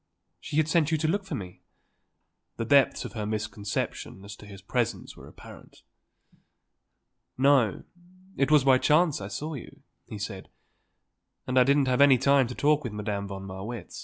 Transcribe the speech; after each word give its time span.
She 0.39 0.57
had 0.57 0.67
sent 0.67 0.89
you 0.89 0.97
to 0.97 1.07
look 1.07 1.25
for 1.25 1.35
me?" 1.35 1.61
The 2.57 2.65
depths 2.65 3.05
of 3.05 3.13
her 3.13 3.27
misconception 3.27 4.25
as 4.25 4.35
to 4.37 4.47
his 4.47 4.59
presence 4.63 5.15
were 5.15 5.27
apparent. 5.27 5.83
"No; 7.37 7.83
it 8.35 8.49
was 8.49 8.63
by 8.63 8.79
chance 8.79 9.21
I 9.21 9.27
saw 9.27 9.53
you," 9.53 9.83
he 10.07 10.17
said. 10.17 10.49
"And 11.45 11.59
I 11.59 11.63
didn't 11.63 11.85
have 11.87 12.01
any 12.01 12.17
talk 12.17 12.83
with 12.83 12.93
Madame 12.93 13.27
von 13.27 13.45
Marwitz." 13.45 13.99